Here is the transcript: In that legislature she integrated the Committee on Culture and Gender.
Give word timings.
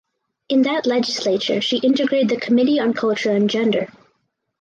In 0.49 0.63
that 0.63 0.87
legislature 0.87 1.61
she 1.61 1.77
integrated 1.77 2.29
the 2.29 2.39
Committee 2.39 2.79
on 2.79 2.91
Culture 2.95 3.29
and 3.29 3.47
Gender. 3.47 3.87